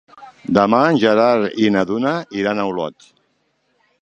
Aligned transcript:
Demà 0.57 0.79
en 0.93 0.97
Gerard 1.03 1.61
i 1.67 1.69
na 1.77 1.83
Duna 1.91 2.17
iran 2.41 2.63
a 2.65 2.69
Olot. 2.73 3.11